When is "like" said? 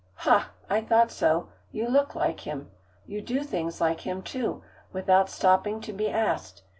2.15-2.39, 3.79-4.01